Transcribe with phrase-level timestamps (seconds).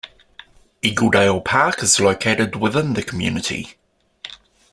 [0.81, 3.75] Eagledale Park is located within the community.